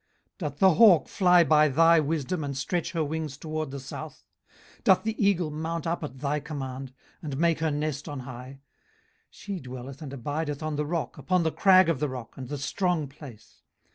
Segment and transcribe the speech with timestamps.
[0.37, 4.25] 18:039:026 Doth the hawk fly by thy wisdom, and stretch her wings toward the south?
[4.77, 8.61] 18:039:027 Doth the eagle mount up at thy command, and make her nest on high?
[9.27, 12.49] 18:039:028 She dwelleth and abideth on the rock, upon the crag of the rock, and
[12.49, 13.61] the strong place.